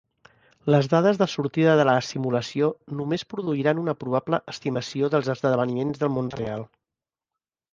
Les 0.75 0.87
dades 0.93 1.19
de 1.21 1.25
sortida 1.33 1.75
de 1.79 1.83
la 1.89 1.93
simulació 2.07 2.69
només 3.01 3.25
produiran 3.35 3.83
una 3.83 3.95
probable 4.05 4.41
"estimació" 4.55 5.11
dels 5.17 5.31
esdeveniments 5.35 6.03
del 6.05 6.13
món 6.17 6.33
real. 6.41 6.67